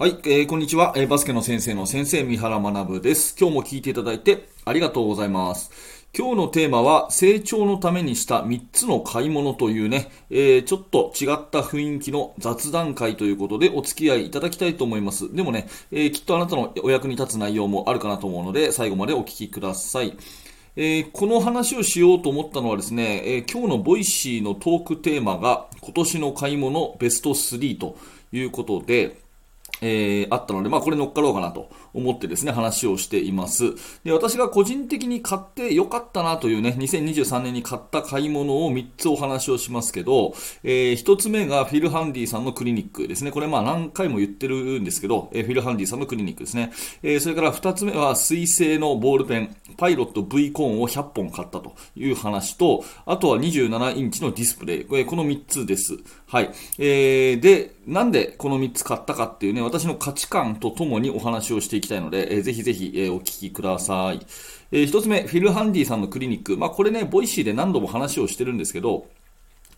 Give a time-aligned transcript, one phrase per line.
[0.00, 3.34] はい、えー、こんにちは、えー、バスケの先生の先生、三原学です。
[3.36, 5.72] 今日も聞いていただいてありがとうございます。
[6.16, 15.34] 今日のテーマは、成長のためにした3つの買い物というね、えー、ちょっと違った雰囲気の雑談会ということでお付き合いいただきたいと思います。
[15.34, 20.16] でもね、えー、きっとあなたのお役に立つ内容もあるかなと思うので、最後までお聞きください。
[20.76, 27.96] えー、この話をしようと思ったのはですね、え、今日のボイシーのトークテーマが今年の買い物ベスト3と
[28.30, 29.26] いうことで、
[29.80, 33.74] えー、あったので、まあこれ乗っかろうかなと思ってですね、話をしています。
[34.04, 43.30] で、私が個人的に買ってよかったなというね、2023年に買った買い物を3つお話をしますけど、えー、1つ目がフィル・ハンディさんのクリニックですね。
[43.30, 46.72] これまあ何回も言ってるんですけど、えー、フィル・ハンディさんのクリニックですね。
[47.02, 54.84] えー、それから2つ目は水性のボールペン、パイロット V コーンを100本買ったという話と、あとは27インチのディスプレイ。
[54.84, 55.98] これこの3つです。
[56.26, 56.50] はい。
[56.78, 64.20] えー、で、なんでこの3つ買ったかっていうね、私の価値観とともにお話をしていきたいので、えー、ぜひぜひ、えー、お聞きください。
[64.70, 66.58] えー、1つ目、フィル・ハンディさんのクリニック。
[66.58, 69.06] まあ、これね、ボイシーで何度も話をしてるんですけど、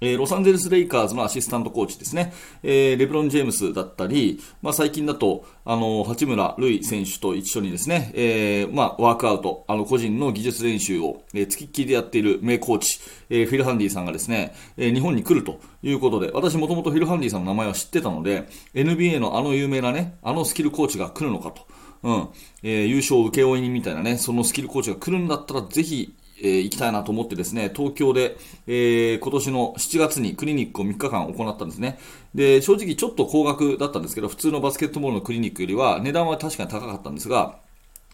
[0.01, 2.33] えー、ロサンゼルス・レイカーズのアシスタントコーチですね。
[2.63, 21.67] えー、レブロン・ジェームスだったり、まあ、最近だと、あの、八村塁選手と一緒にですね、えー、まあ、ワークアウト、あの、個人の技術練習を、えー、付きっきりでやっている名コーチ、えー、フィル・ハンディさんがですね、えー、日本に来るということで、私もともとフィル・ハンディさんの名前は知ってたので、NBA のあの有名なね、あのスキルコーチが来るのかと。
[22.03, 22.29] うん。
[22.63, 31.99] えー、優勝請負人みたいなね、そのスキルコーチが来るんだったら、ぜひ、えー、行きたいなと思ってですね、東京で、えー、今年の7月にクリニックを3日間行ったんですね。
[32.35, 37.59] で、正直ちょっと高額だったんですけど、普通のバスケットボールのクリニックよりは値段は確かに高かったんですが、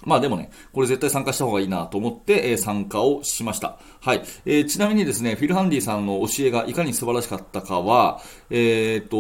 [0.05, 3.79] まあでもね、これ絶対参加した方がいいなと思って、えー、参加をしました。
[4.01, 4.69] はい、えー。
[4.69, 9.17] ちなみにですね、フィル・ハンディさんの教えがいかに素晴らしかったかは、えっ、と、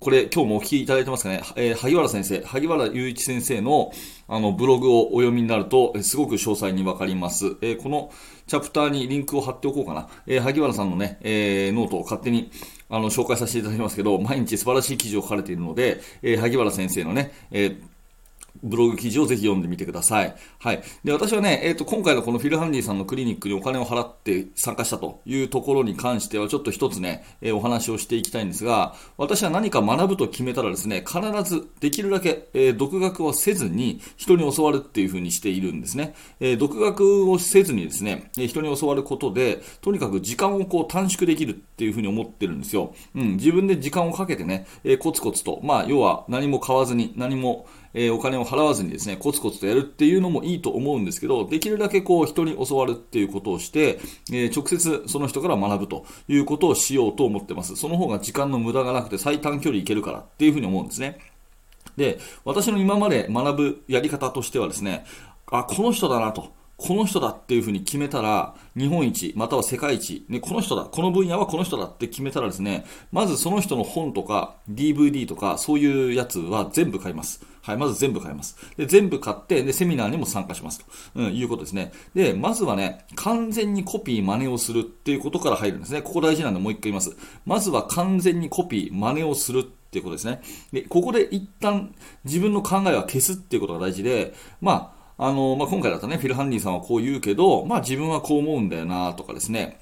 [0.00, 3.92] これ今日もお聞きいただいてますかね、え、萩原先生、萩原雄一先生の
[4.28, 7.56] あのブログをお読みになると、え、すごく詳細にわかります。
[7.60, 8.12] え、この
[8.46, 10.08] チャプターにリンクを貼っておこうかな。
[10.26, 12.52] え、萩原さんのね、え、ノートを勝手に
[12.88, 17.97] あの紹介させていただきますけど、毎日素晴らしい記事を書かれているので、え、萩原先生のね、えー
[18.62, 20.34] ブログ記事をぜひ読んでみてください。
[20.58, 20.82] はい。
[21.04, 36.14] で、私はね、えっ、ー、と、今回のこのフィルハンディさんのクリニックにお金を払って参加したというところに関しては、ちょっと一つね、えー、お話をしていきたいんですが、私は何か学ぶと決めたらですね、必ずできるだけ、えー、独学をせずに人に教わるっていうふうにしているんですね。
[36.40, 42.94] え独学をせずにですね、え人に教わることで、とにかく時間をこう短縮できるっていうふうに思ってるんですよ。
[43.14, 54.00] うん、自分で時間をかけてね、えコツコツと、まあ、要は何も買わずに、何も、え、お金を払わずにですね、コツコツとやるっていうのもいいと思うんですけど、できるだけこう人に教わるっていうことをして、
[54.32, 57.76] え、直接その人から学ぶということをしようと思ってます。
[57.76, 61.18] その方が時間の無駄がなくて最短距離いけるからっていうふうに思うんですね。
[61.96, 65.04] で、私の今まで学ぶやり方としてはですね、
[65.50, 66.56] あ、この人だなと。
[66.78, 77.44] この人だっていうふうに決めたら、日本一、または世界一、ね、この人だ、この分野はこの人だって決めたらですね、まずその人の本とか DVD とかそういうやつは全部買います。
[77.68, 78.56] はい、まず全部買います。
[78.76, 80.86] で、全部買って、で、セミナーにも参加しますと、
[81.16, 81.92] うん、いうことですね。
[82.14, 86.00] で、まずはね、完全にコピー真似をするっていうことから入るんですね。
[86.00, 87.14] ここ大事なんでもう一回言います。
[87.44, 90.40] まずは完全にコピー真似をするっていうことですね。
[90.72, 99.80] で、ここで一旦自分の考えは消すっていうことが大事で、まあ、あの、まあ、今回だとね、フィル・ハンディさんはこう言うけど、まあ、自分はこう思うんだよな、とかですね。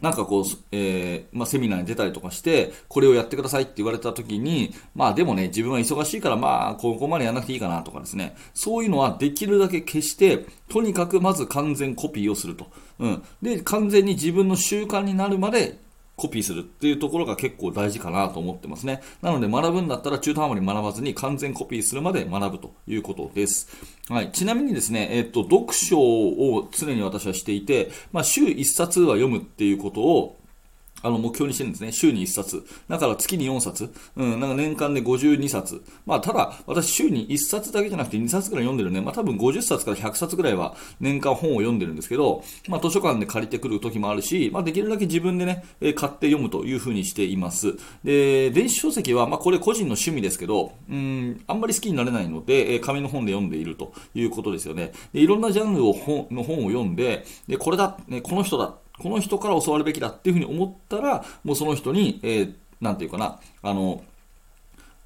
[0.00, 8.36] なんかこう、えー、まあ、セミナーに出たりとかして、これをやってくださいって言われた時に、まあでもね、自分は忙しいから、まあ、ここまでやらなくていいかなとかですね。
[8.54, 12.66] そういうのはできるだけ消して、とにかくまず完全コピーをすると。
[12.98, 13.22] うん。
[13.42, 15.78] で、完全に自分の習慣になるまで
[16.20, 19.00] コピーするっていうところが結構大事かなと思ってますね。
[19.22, 23.68] なので学ぶんだったら中途半端に学ばずに完全コピーするまで学ぶということです。
[24.10, 24.30] はい。
[24.32, 30.39] ちなみにですね、えっと、読書を常に私はしていて、まあ、週1冊は読むっていうことを
[31.02, 31.92] あの、目標にしてるんですね。
[31.92, 32.64] 週に1冊。
[32.88, 33.92] だから月に4冊。
[34.16, 35.82] うん、なんか年間で52冊。
[36.06, 39.00] まあ、ただ、私週に1冊だけじゃなくて2冊くらい読んでるね。
[39.00, 47.74] まあ、多分50冊から100冊くらいは年間本を読んでるんですけど、まあ、図書館で借りてくる時もあるし、まあ、できるだけ自分でね、え買って読むというふうにしています。
[48.04, 54.92] で、電子書籍は、まあ、これ個人の趣味ですけど、うん、あんまり好きになれないので、え紙の本で読んでいるということですよね。
[55.12, 64.02] で、いろんなジャンルを本の本を読んで、で、これだ、ね、この人だ、この人から教わるべきだっていうふうに思ったら、もうその人に、えー、なんていうかな、あの、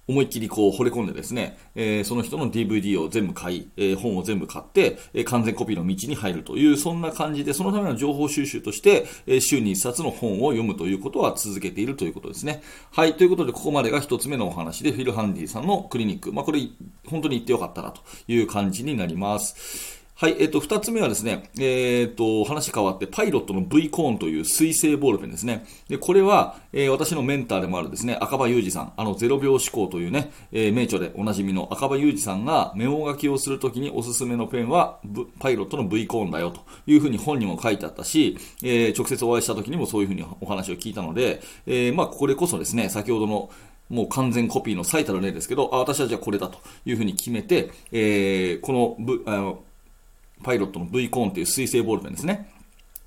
[0.07, 12.63] 思いっきりこう惚れ込んでですね、えー、その人の DVD を全部買い、えー、本を全部買って、えー、完全コピーの道に入るという、そんな感じで、そのための情報収集として、え週に1冊の本を読むということは続けているということですね。
[12.93, 16.33] はい、ということで、ここまでが1つ目のお話で、フィル・ハンディさんのクリニック。
[16.33, 16.61] まあ、これ、
[17.07, 20.04] 本当に行ってよかったなという感じになります。
[20.17, 25.67] はい、えっ、と、二つ目はですね、えっ、と、話変わって、パイロットの V コーンという水性ボールペンですね。
[25.89, 35.01] で、これは、えー、私のメンターでもあるですね、赤羽裕二さん、あの、0秒思考というね、え、名著でおなじみの赤羽裕二さんがメモ書きをするときにおすすめのペンは、
[35.41, 43.51] パイロットの V コーンだよというふうに本にも書いてあったし、え、直接お会いしたときにもそういうふうにお話を聞いたので、えまあ、これこそですね、先ほどの、
[43.91, 48.97] もう完全コピーの最たる例ですけど、あ私はじゃあこれだというふうに決めて、えー、この、
[49.27, 49.65] あの
[50.45, 52.51] パイロットの V コーンっていう水性ボールペンですね。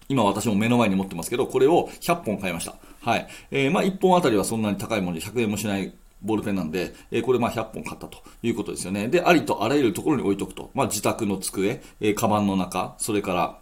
[0.09, 2.75] 今私も目の前に持ってますけど、これを100本買いました。
[3.01, 3.27] はい。
[3.51, 9.07] えー、まあ1本あたりはそんなに高いもので100円もしないボールペンなんで、えー、これまあ100本買ったということですよね。
[9.07, 10.71] で、ありとあらゆるところに置いとくと。
[10.73, 13.59] まあ自宅の机、えー、カバンの中、それから、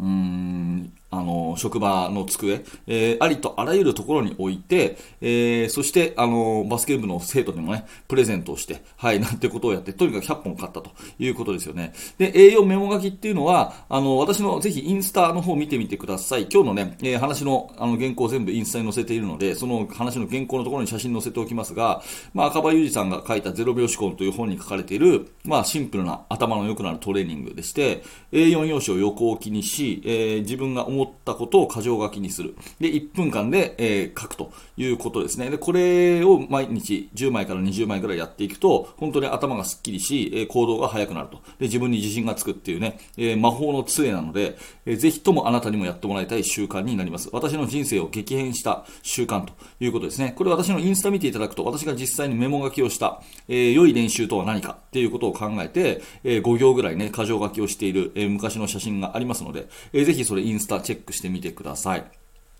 [0.00, 11.92] うーん、あの、職場の机、えー、ありとあらゆるところに置いて、えー、そして、あの、バスケ部の生徒にもね、プレゼントをして、はい、なんてことをやって、とにかく100本買ったということですよね。
[12.18, 16.48] で、栄養メモ書きっていうのは、あの、私のぜひインスタの方見てみてください。
[16.52, 22.02] 今日のね、えー、話の、あの、原稿全部インスタに載せているので、その話の原稿のところに写真載せておきますが、
[22.34, 32.54] まあ、赤羽裕二さんが書いた0秒思考という本に書かれている、まあ、シンプルな頭の良くなるトレーニングでして、A4 用紙を横置きにし、え、自分が思ったことを箇条書きにする。
[32.80, 35.50] で、1分間で、えー、書くということですね。
[35.50, 41.38] で、これを毎日10枚から20枚くらいやっていくと、本当に頭がスッキリし、え、行動が速くなると。
[41.58, 47.28] で、自分に自信がつくっていうね、えー、魔法の杖なので、えー、ぜひともあなたにもやってもらいたい習慣になります。
[47.32, 50.32] 私の人生を激変した習慣ということですね。
[50.36, 62.04] これ私のインスタ見ていただくと、私が実際にメモ書きをした、えー、良い練習とは何かっていうことを考えて、え、5行ぐらいね、箇条書きをしている、え、昔の写真がありますので、えー、ぜひそれインスタチェックしてみてください。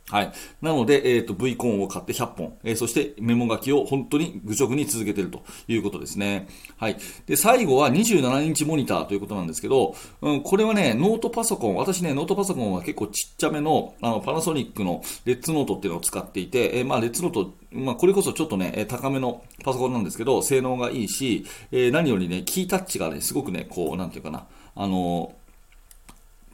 [0.09, 0.33] はい。
[0.63, 6.47] なので、えっ、ー、と、V コーンを買って100本、えー、そしてメモ書きを本当に愚直に続けているということですね。
[6.77, 6.97] はい。
[7.27, 24.47] で、最後は27インチモニターということなんですけど、うん、これはね、ノートパソコン、私ね、ノートパソコンは結構ちっちゃめの、あの、パナソニックのレッツノートっていうのを使っていて、えー、まあ、レッツノート、まあ、これこそちょっとね、高めのパソコンなんですけど、性能がいいし、えー、何よりね、キータッチがね、すごくね、こう、なんていうかな、
[24.77, 25.46] あのー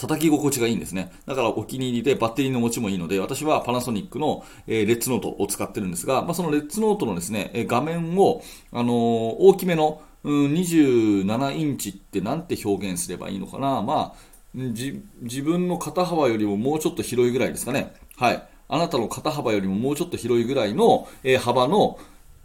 [0.03, 1.13] 叩き心地がいいんですね。
[1.27, 13.83] だからお気に入りでバッテリーの持ちもいいので、私はパナソニックの、え、レッツノートを使ってるんですが、まあ、そのレッツノートのですね、え画面を、あの、大きめの、うん、27インチってなんて表現すればいいのかな。
[13.83, 15.03] まあ、自
[15.43, 17.95] 分の肩幅よりももうちょっと広いぐらいですかね。
[18.17, 18.43] はい。
[18.69, 21.99] あなたの肩幅よりももうちょっと広いぐらいの、えー、幅の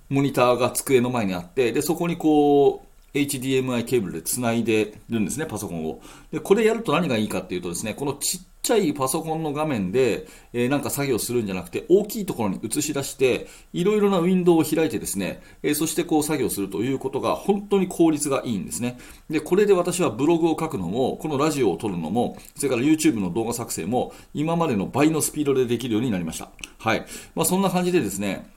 [0.10, 6.02] モニターが机の前にあって、で、そこにこう、HDMI ケーブルで繋いでるんですね、パソコンを。
[6.32, 18.98] で、これやると何がいいかっていうとですね、このちっちゃいパソコンの画面で、えー、なんか作業するんじゃなくて、大きいところに映し出して、いろいろなウィンドウを開いてですね、えー、そしてこう作業するということが本当に効率がいいんですね。
[19.30, 26.50] で、これで私はブログを書くのも、このラジオを撮るのも、それから YouTube の動画作成も、今までの倍のスピードでできるようになりました。
[26.78, 27.06] はい。
[27.36, 28.50] まあそんな感じでですね、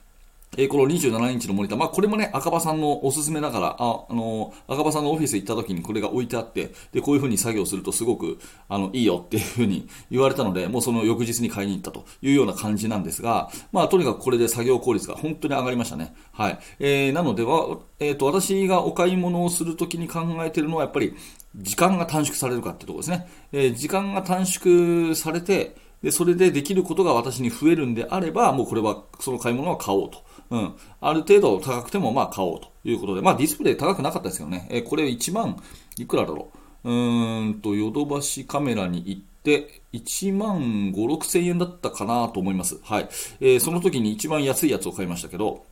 [0.57, 8.37] えー、この27インチのモニター、まあ、これもね、赤羽さんのおすすめだから、あ、あのー、赤羽さんのオフィス行った時にこれが置いてあって、で、こういう風に作業するとすごく、
[8.67, 16.13] あの、いいよっていう風に 言われたので、もうその翌日に買いに行ったというような感じなんですが、まあ、とにかくこれで作業効率が本当に上がりましたね。
[16.33, 16.59] はい。
[16.79, 21.13] えー、なのでは、えっ、と、私がお買い物をするときに考えてるのは、やっぱり、
[21.55, 23.27] 時間が短縮されるかってところですね。
[23.53, 30.23] え、時間が短縮されて、で、それでできることが私に増えるんであれば、もうこれは、その買い物は買おうと。
[30.49, 30.73] うん。
[30.99, 34.67] ある程度高くてもまあ買おうということで、まあディスプレイ高くなかったですけどね。
[34.71, 35.61] え、これ1万
[35.97, 36.49] いくらだろ
[36.83, 36.89] う。
[36.89, 42.79] うーんと、ヨドバシカメラに行って、1万5、6千円だったかなと思います。
[42.83, 43.09] はい。
[43.39, 45.65] えー、その時に一番安いやつを買いましたけど、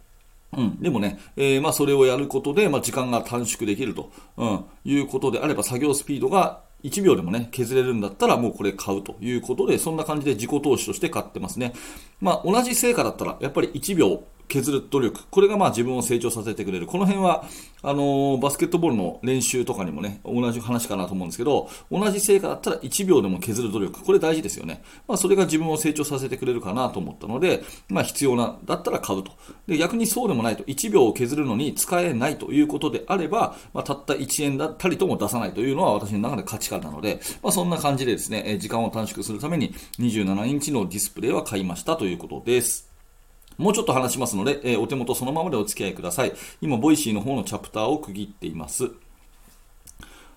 [0.55, 0.79] うん。
[0.79, 11.73] でもね、えー、まあそれをやることで、まあ時間が短縮できると、うん、いうことであれば作業スピードが1秒でもね、削れるんだったらもうこれ買うということで、そんな感じで自己投資として買ってますね。
[12.21, 15.21] まあ同じ成果だったら、やっぱり1秒削る努力。
[15.29, 16.87] これがまあ自分を成長させてくれる。
[16.87, 17.45] この辺は、
[17.81, 24.03] あのー、バスケットボールの練習とかにもね、同じ話かなと思うんですけど、同じ成果だったら1秒でも削る努力。
[24.03, 24.83] これ大事ですよね。
[25.07, 29.31] まあそれが自分を成長させてくれるかなと思ったので、まあ必要な、だったら買うと。
[29.67, 42.88] で、逆にそうでもないと、1秒を削るのに使えないということであれば、まあたった1円だったりとも出さないというのは私の中で価値観なので、まあそんな感じでですね、時間を短縮するために27インチのディスプレイは買いましたということです。
[43.59, 46.31] もうちょっと話しますので、えー、お手元そのままでお付き合いください。
[46.61, 48.89] 今、ボイシーの方のチャプターを区切っています。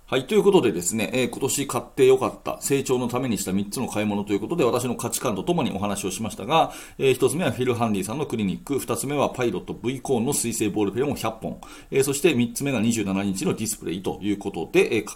[0.06, 0.26] はい。
[0.26, 11.60] ということでですね、えー、今年買ってよかった、成長のためにした3つの買い物ということで、私の価値観とともにお話をしましたが、えー、1つ目はフィル・ハンディさんのクリニック、2つ目はパイロット V コーンの水性ボールペンを100本、
[11.92, 15.06] えー、そして3つ目が27日のディスプレイということで、えー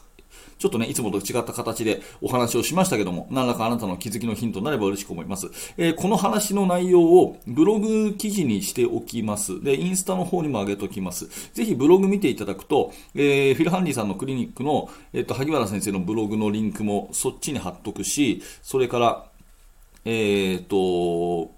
[0.58, 5.48] ちょっとね、いつもと違った形でお話をしましたけども、何らかあなたの気づきのヒントになれば嬉しく思います。
[5.76, 9.62] えー、この話の内容をブログ記事にしておきます。
[9.62, 11.28] で、インスタの方にも上げておきます。
[11.52, 19.26] ぜひブログ見ていただくと、えー、フィル・ハンディさんのクリニックの、えっ、ー、と、萩原先生のブログのリンクもそっちに貼っとくし、それから、
[20.06, 21.50] えっ、と、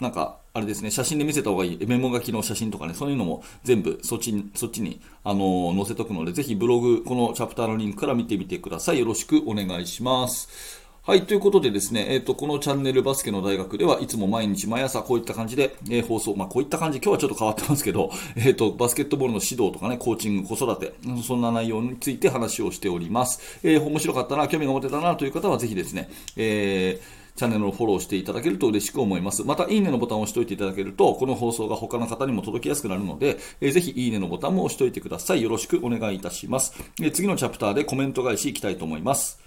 [0.00, 8.98] なんか、あれですね、写真で見せた方がいい、メモ書きの写真とかね、そういうのも全部そっちに、そっちに、あの、載せとくので、ぜひブログ、このチャプターのリンクから見てみてください。
[8.98, 10.88] よろしくお願いします。
[11.08, 20.92] はい、ということでですね、えっ、ー、と、このチャンネルバスケの大学ではいつも毎日毎朝こういった感じで、えー、放送、まあこういった感じ、今日はちょっと変わってますけど、 えっ、ー、と、バスケットボールの指導とかね、コーチング、子育て、
[21.26, 23.40] そんな内容について話をしております。
[23.62, 29.44] えー、面白かったな、興味が持てたなという方はぜひですね、えー、チャンネルをフォローしていただけると嬉しく思います。
[29.44, 35.42] また、いいねのボタンを押しておいていただけると、この放送が他の方にも届きやすくなるので、えー、ぜひいいねのボタンも押しておいてください。
[35.42, 36.74] よろしくお願いいたします。
[37.00, 39.40] えー、次のチャプターでコメント返しいきたいと思います。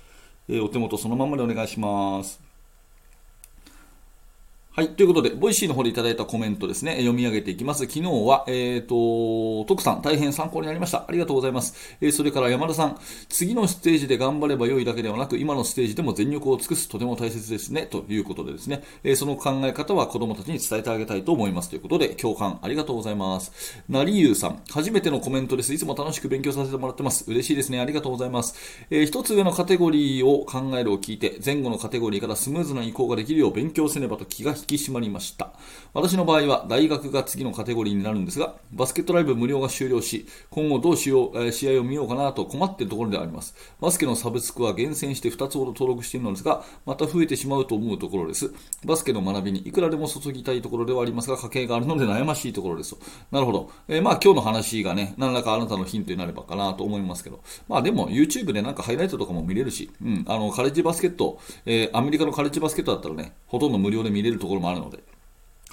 [0.48, 2.51] えー、お手元そのままでお願いします。
[4.74, 4.96] はい。
[4.96, 7.82] ということで、ボイシーの方でいただいたコメントですね、読み上げていきます。
[7.88, 11.04] 昨日は、えっ、ー、と、徳さん、大変参考になりました。
[11.06, 11.98] ありがとうございます。
[12.00, 12.98] えー、それから山田さん、
[13.28, 21.70] 次のステージで頑張れば良いだけではなく、今のステージでも全力を尽くす、とても大切ですね、ということでですね、えー、その考え方は子供たちに伝えてあげたいと思います。
[21.70, 23.84] ということで、共感ありがとうございます。
[23.90, 25.74] 成優さん、初めてのコメントです。
[25.74, 27.26] いつも楽しく勉強させてもらってます。
[27.30, 27.82] 嬉しいですね。
[27.82, 28.86] ありがとうございます。
[28.90, 35.52] えー、一つ上のカテゴリーを考えるを聞いて、前後のカテゴリーからスムーズな移行ができるよう勉強せねばと気が引き締まりました。。
[35.94, 43.56] 私の場合は大学が次のカテゴリーになるんですが、バスケットライブ無料が終了し、今後どうしよう、え、試合を見ようかなと困っているところであります。
[43.80, 48.54] バスケのサブスクは厳選して2つほど登録しているのですが、また増えてしまうと思うところです。
[48.86, 52.96] バスケの学びにいくらでも注ぎたいところではありますが、家計があるので悩ましいところです
[53.32, 53.72] なるほど。
[53.88, 65.04] えー、まあ今日の話がね、何らかあなたのヒントになればかなと思いますけど、まあでも YouTube でなんかハイライトとかも見れるし、うん、あの、カレッジバスケット、えー、アメリカのカレッジバスケットだったらね、ほとんど無料で見れるところころもあるので、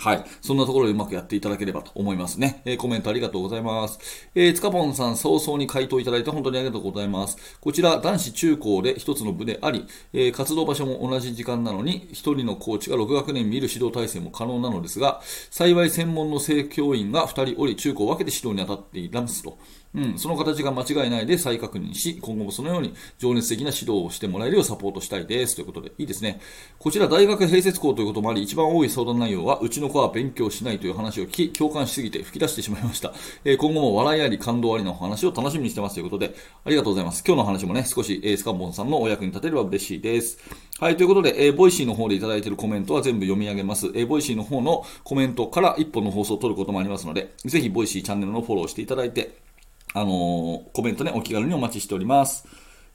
[0.00, 0.25] はい。
[0.40, 2.62] そんなところでうまくやっていただければと思いますね。
[2.64, 3.99] えー、コメントありがとうございます。
[4.37, 7.37] えー、つかぽんさん早々に回答いただいて本当にありがとうございます。
[7.61, 15.20] こちら、男子中高で一つの部であり、えー、活動場所も同じ時間なのに、一人のコーチが6学年見る指導体制も可能なのですが、
[15.50, 19.58] 幸い専門の正教員が2人おり、中高を分けて指導に当たっていますと。
[19.95, 25.54] うん、その形が間違いないで再確認し、今後もそのように情熱的な指導をしてもらえるようサポートしたいです。
[25.57, 26.40] ということで、いいですね。
[26.78, 33.12] こちら大学併設校ということもあり、一番多い相談内容は、うちの子は勉強しないという話を聞き、共感しすぎて吹き出してしまいました。
[33.45, 37.25] えー、今後も笑いあり感動ありの話を楽しみにしてますということで、ありがとうございます。
[37.26, 40.38] 今日の話もね、少し、えー、スカンボンさんのお役に立てれば嬉しいです。
[40.80, 43.87] はい、ということで、えー、ボイシーの方でいただいているコメントは全部読み上げます。
[43.95, 49.48] えー、ボイシーの方のコメントから一本の放送を取ることもありますので、ぜひボイシーチャンネルのフォローしていただいて、
[49.95, 52.47] あのー、コメントね、お気軽にお待ちしております。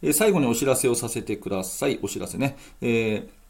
[0.02, 2.00] えー、最後にお知らせをさせてください。
[2.02, 2.58] お知らせね。
[2.82, 3.43] えー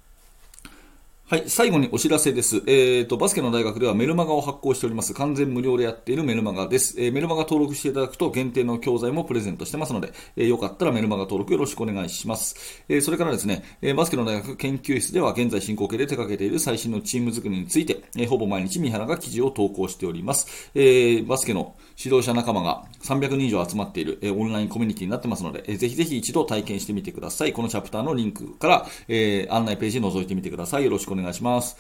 [1.26, 2.58] はい、最後にお知らせです。
[2.58, 5.14] えっ、ー、と、バスケの大学ではメルマガを発行しております。
[5.14, 7.02] 完全無料でやっているメルマガです。
[7.02, 12.84] えー、メルマガ登録していただくと限定の教材もプレゼントしてますので、えー、よかったらメルマガ登録よろしくお願いします。
[12.90, 20.72] えーそれからですね、えバスケの大学研究室では現在進行形で手掛けている最新のチーム作りについて、えほぼ毎日三原が記事を投稿しております。
[20.76, 27.54] えバスケの指導者仲間が300人以上集まっている、えオンラインコミュニティになってますので、えぜひぜひ一度体験してみてください。
[27.54, 30.84] このチャプターのリンクから、え案内ページ覗いてみてください。
[30.84, 31.78] よろしくお願いします。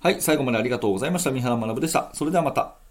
[0.00, 1.32] はい、最後までありがとうございました。
[1.32, 2.10] 三原学でした。
[2.12, 2.85] それではまた。